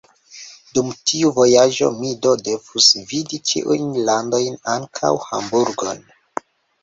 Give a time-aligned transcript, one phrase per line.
[0.77, 6.01] Dum tiu vojaĝo mi do devus vidi ĉiujn landojn, ankaŭ Hamburgon.